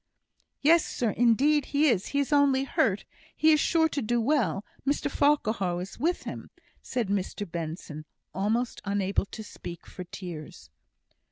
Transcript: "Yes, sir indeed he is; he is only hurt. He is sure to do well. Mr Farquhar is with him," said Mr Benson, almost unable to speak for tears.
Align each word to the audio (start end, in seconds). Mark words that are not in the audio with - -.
"Yes, 0.61 0.83
sir 0.83 1.11
indeed 1.11 1.65
he 1.65 1.87
is; 1.87 2.07
he 2.07 2.17
is 2.17 2.33
only 2.33 2.63
hurt. 2.63 3.05
He 3.37 3.51
is 3.51 3.59
sure 3.59 3.87
to 3.89 4.01
do 4.01 4.19
well. 4.19 4.65
Mr 4.83 5.11
Farquhar 5.11 5.79
is 5.79 5.99
with 5.99 6.23
him," 6.23 6.49
said 6.81 7.07
Mr 7.09 7.45
Benson, 7.47 8.05
almost 8.33 8.81
unable 8.83 9.27
to 9.27 9.43
speak 9.43 9.85
for 9.85 10.03
tears. 10.05 10.71